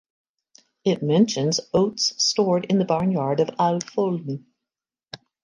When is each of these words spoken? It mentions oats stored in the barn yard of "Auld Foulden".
It 0.83 1.03
mentions 1.03 1.59
oats 1.75 2.15
stored 2.17 2.65
in 2.65 2.79
the 2.79 2.85
barn 2.85 3.11
yard 3.11 3.39
of 3.39 3.51
"Auld 3.59 3.85
Foulden". 3.85 4.45